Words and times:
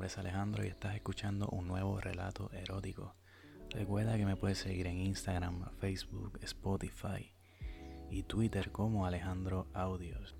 nombre 0.00 0.14
es 0.14 0.16
Alejandro 0.16 0.64
y 0.64 0.68
estás 0.68 0.94
escuchando 0.94 1.46
un 1.48 1.68
nuevo 1.68 2.00
relato 2.00 2.50
erótico. 2.54 3.16
Recuerda 3.68 4.16
que 4.16 4.24
me 4.24 4.34
puedes 4.34 4.56
seguir 4.56 4.86
en 4.86 4.96
Instagram, 4.96 5.66
Facebook, 5.78 6.38
Spotify 6.40 7.34
y 8.08 8.22
Twitter 8.22 8.72
como 8.72 9.04
Alejandro 9.04 9.66
Audios. 9.74 10.36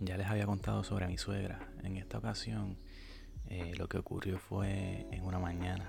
Ya 0.00 0.18
les 0.18 0.26
había 0.26 0.44
contado 0.44 0.84
sobre 0.84 1.06
mi 1.06 1.16
suegra. 1.16 1.72
En 1.82 1.96
esta 1.96 2.18
ocasión 2.18 2.76
eh, 3.46 3.72
lo 3.78 3.88
que 3.88 3.96
ocurrió 3.96 4.38
fue 4.38 5.06
en 5.10 5.24
una 5.24 5.38
mañana. 5.38 5.88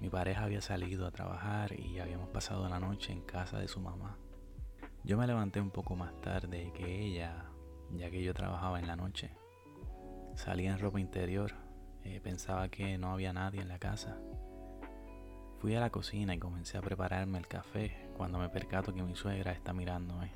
Mi 0.00 0.08
pareja 0.08 0.44
había 0.44 0.60
salido 0.60 1.08
a 1.08 1.10
trabajar 1.10 1.76
y 1.76 1.98
habíamos 1.98 2.28
pasado 2.28 2.68
la 2.68 2.78
noche 2.78 3.10
en 3.10 3.22
casa 3.22 3.58
de 3.58 3.66
su 3.66 3.80
mamá. 3.80 4.16
Yo 5.02 5.18
me 5.18 5.26
levanté 5.26 5.60
un 5.60 5.72
poco 5.72 5.96
más 5.96 6.20
tarde 6.20 6.70
que 6.72 7.04
ella, 7.04 7.46
ya 7.90 8.12
que 8.12 8.22
yo 8.22 8.32
trabajaba 8.32 8.78
en 8.78 8.86
la 8.86 8.94
noche. 8.94 9.34
Salí 10.36 10.68
en 10.68 10.78
ropa 10.78 11.00
interior, 11.00 11.61
eh, 12.04 12.20
pensaba 12.22 12.68
que 12.68 12.98
no 12.98 13.12
había 13.12 13.32
nadie 13.32 13.60
en 13.60 13.68
la 13.68 13.78
casa. 13.78 14.18
Fui 15.58 15.74
a 15.76 15.80
la 15.80 15.90
cocina 15.90 16.34
y 16.34 16.38
comencé 16.38 16.76
a 16.76 16.82
prepararme 16.82 17.38
el 17.38 17.46
café 17.46 18.10
cuando 18.16 18.38
me 18.38 18.48
percato 18.48 18.92
que 18.92 19.02
mi 19.02 19.14
suegra 19.14 19.52
está 19.52 19.72
mirándome. 19.72 20.32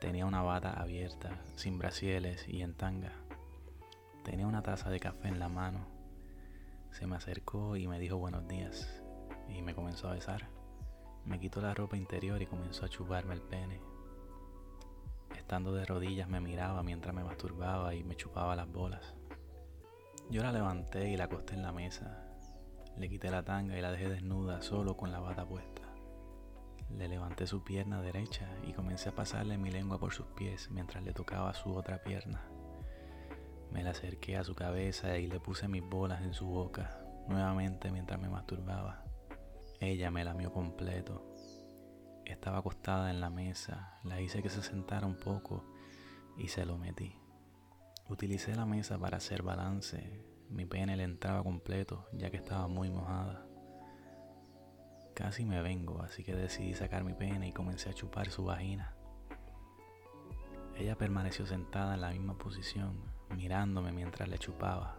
Tenía 0.00 0.26
una 0.26 0.42
bata 0.42 0.72
abierta, 0.72 1.30
sin 1.54 1.78
brasieles 1.78 2.48
y 2.48 2.62
en 2.62 2.74
tanga. 2.74 3.12
Tenía 4.24 4.46
una 4.46 4.62
taza 4.62 4.90
de 4.90 4.98
café 4.98 5.28
en 5.28 5.38
la 5.38 5.48
mano. 5.48 5.86
Se 6.90 7.06
me 7.06 7.16
acercó 7.16 7.76
y 7.76 7.86
me 7.86 8.00
dijo 8.00 8.16
buenos 8.16 8.48
días 8.48 9.02
y 9.48 9.62
me 9.62 9.74
comenzó 9.74 10.08
a 10.08 10.14
besar. 10.14 10.48
Me 11.24 11.38
quitó 11.38 11.60
la 11.60 11.74
ropa 11.74 11.96
interior 11.96 12.40
y 12.42 12.46
comenzó 12.46 12.86
a 12.86 12.88
chuparme 12.88 13.34
el 13.34 13.42
pene. 13.42 13.80
Estando 15.36 15.72
de 15.72 15.84
rodillas 15.84 16.28
me 16.28 16.40
miraba 16.40 16.82
mientras 16.82 17.14
me 17.14 17.22
masturbaba 17.22 17.94
y 17.94 18.02
me 18.02 18.16
chupaba 18.16 18.56
las 18.56 18.70
bolas. 18.70 19.14
Yo 20.30 20.44
la 20.44 20.52
levanté 20.52 21.10
y 21.10 21.16
la 21.16 21.24
acosté 21.24 21.54
en 21.54 21.62
la 21.62 21.72
mesa. 21.72 22.24
Le 22.96 23.08
quité 23.08 23.32
la 23.32 23.42
tanga 23.42 23.76
y 23.76 23.80
la 23.80 23.90
dejé 23.90 24.08
desnuda 24.08 24.62
solo 24.62 24.96
con 24.96 25.10
la 25.10 25.18
bata 25.18 25.44
puesta. 25.44 25.82
Le 26.88 27.08
levanté 27.08 27.48
su 27.48 27.64
pierna 27.64 28.00
derecha 28.00 28.48
y 28.62 28.72
comencé 28.72 29.08
a 29.08 29.14
pasarle 29.14 29.58
mi 29.58 29.72
lengua 29.72 29.98
por 29.98 30.12
sus 30.12 30.26
pies 30.26 30.70
mientras 30.70 31.02
le 31.02 31.12
tocaba 31.12 31.52
su 31.52 31.74
otra 31.74 32.04
pierna. 32.04 32.44
Me 33.72 33.82
la 33.82 33.90
acerqué 33.90 34.36
a 34.36 34.44
su 34.44 34.54
cabeza 34.54 35.18
y 35.18 35.26
le 35.26 35.40
puse 35.40 35.66
mis 35.66 35.82
bolas 35.82 36.22
en 36.22 36.32
su 36.32 36.46
boca, 36.46 37.02
nuevamente 37.26 37.90
mientras 37.90 38.20
me 38.20 38.28
masturbaba. 38.28 39.02
Ella 39.80 40.12
me 40.12 40.24
lamió 40.24 40.52
completo. 40.52 41.34
Estaba 42.24 42.58
acostada 42.58 43.10
en 43.10 43.20
la 43.20 43.30
mesa, 43.30 43.98
la 44.04 44.20
hice 44.20 44.44
que 44.44 44.48
se 44.48 44.62
sentara 44.62 45.08
un 45.08 45.18
poco 45.18 45.64
y 46.38 46.46
se 46.46 46.64
lo 46.64 46.78
metí. 46.78 47.16
Utilicé 48.10 48.56
la 48.56 48.66
mesa 48.66 48.98
para 48.98 49.18
hacer 49.18 49.44
balance. 49.44 50.02
Mi 50.48 50.66
pene 50.66 50.96
le 50.96 51.04
entraba 51.04 51.44
completo 51.44 52.08
ya 52.12 52.28
que 52.28 52.38
estaba 52.38 52.66
muy 52.66 52.90
mojada. 52.90 53.46
Casi 55.14 55.44
me 55.44 55.62
vengo, 55.62 56.02
así 56.02 56.24
que 56.24 56.34
decidí 56.34 56.74
sacar 56.74 57.04
mi 57.04 57.14
pene 57.14 57.46
y 57.46 57.52
comencé 57.52 57.88
a 57.88 57.94
chupar 57.94 58.28
su 58.30 58.44
vagina. 58.44 58.96
Ella 60.76 60.98
permaneció 60.98 61.46
sentada 61.46 61.94
en 61.94 62.00
la 62.00 62.10
misma 62.10 62.36
posición, 62.36 63.00
mirándome 63.36 63.92
mientras 63.92 64.28
le 64.28 64.38
chupaba. 64.38 64.98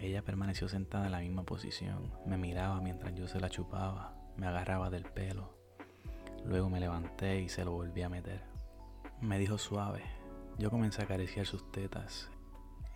Ella 0.00 0.22
permaneció 0.22 0.70
sentada 0.70 1.04
en 1.04 1.12
la 1.12 1.20
misma 1.20 1.42
posición, 1.44 2.10
me 2.24 2.38
miraba 2.38 2.80
mientras 2.80 3.14
yo 3.14 3.28
se 3.28 3.40
la 3.40 3.50
chupaba, 3.50 4.14
me 4.38 4.46
agarraba 4.46 4.88
del 4.88 5.04
pelo. 5.04 5.58
Luego 6.46 6.70
me 6.70 6.80
levanté 6.80 7.42
y 7.42 7.50
se 7.50 7.62
lo 7.62 7.72
volví 7.72 8.00
a 8.00 8.08
meter. 8.08 8.42
Me 9.20 9.38
dijo 9.38 9.58
suave, 9.58 10.02
yo 10.58 10.70
comencé 10.70 11.00
a 11.00 11.04
acariciar 11.04 11.46
sus 11.46 11.70
tetas. 11.72 12.30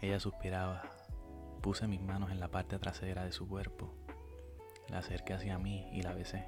Ella 0.00 0.20
suspiraba. 0.20 0.82
Puse 1.60 1.88
mis 1.88 2.00
manos 2.00 2.30
en 2.30 2.38
la 2.38 2.48
parte 2.48 2.78
trasera 2.78 3.24
de 3.24 3.32
su 3.32 3.48
cuerpo. 3.48 3.92
La 4.88 4.98
acerqué 4.98 5.34
hacia 5.34 5.58
mí 5.58 5.88
y 5.92 6.02
la 6.02 6.14
besé. 6.14 6.46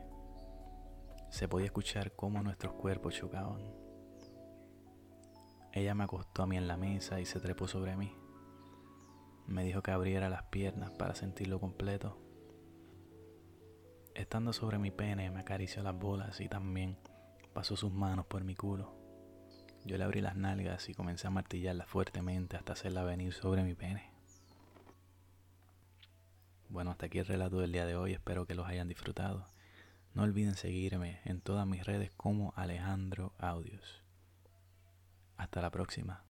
Se 1.30 1.48
podía 1.48 1.66
escuchar 1.66 2.14
cómo 2.14 2.42
nuestros 2.42 2.74
cuerpos 2.74 3.14
chocaban. 3.14 3.60
Ella 5.72 5.94
me 5.94 6.04
acostó 6.04 6.42
a 6.42 6.46
mí 6.46 6.56
en 6.56 6.68
la 6.68 6.76
mesa 6.76 7.20
y 7.20 7.26
se 7.26 7.40
trepó 7.40 7.66
sobre 7.66 7.96
mí. 7.96 8.16
Me 9.46 9.64
dijo 9.64 9.82
que 9.82 9.90
abriera 9.90 10.28
las 10.28 10.44
piernas 10.44 10.92
para 10.92 11.14
sentirlo 11.14 11.58
completo. 11.58 12.18
Estando 14.14 14.52
sobre 14.52 14.78
mi 14.78 14.90
pene 14.90 15.30
me 15.30 15.40
acarició 15.40 15.82
las 15.82 15.98
bolas 15.98 16.40
y 16.40 16.48
también 16.48 16.98
pasó 17.52 17.76
sus 17.76 17.92
manos 17.92 18.26
por 18.26 18.44
mi 18.44 18.54
culo. 18.54 18.99
Yo 19.84 19.96
le 19.96 20.04
abrí 20.04 20.20
las 20.20 20.36
nalgas 20.36 20.88
y 20.88 20.94
comencé 20.94 21.26
a 21.26 21.30
martillarla 21.30 21.86
fuertemente 21.86 22.56
hasta 22.56 22.74
hacerla 22.74 23.02
venir 23.02 23.32
sobre 23.32 23.62
mi 23.62 23.74
pene. 23.74 24.10
Bueno, 26.68 26.92
hasta 26.92 27.06
aquí 27.06 27.18
el 27.18 27.26
relato 27.26 27.58
del 27.58 27.72
día 27.72 27.86
de 27.86 27.96
hoy, 27.96 28.12
espero 28.12 28.46
que 28.46 28.54
los 28.54 28.68
hayan 28.68 28.88
disfrutado. 28.88 29.48
No 30.14 30.22
olviden 30.22 30.54
seguirme 30.54 31.20
en 31.24 31.40
todas 31.40 31.66
mis 31.66 31.84
redes 31.84 32.10
como 32.16 32.52
Alejandro 32.56 33.32
Audios. 33.38 34.04
Hasta 35.36 35.62
la 35.62 35.70
próxima. 35.70 36.29